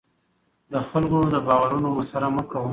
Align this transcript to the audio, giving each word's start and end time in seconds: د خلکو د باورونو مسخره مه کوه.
د 0.71 0.73
خلکو 0.89 1.19
د 1.33 1.35
باورونو 1.47 1.87
مسخره 1.97 2.29
مه 2.35 2.43
کوه. 2.49 2.69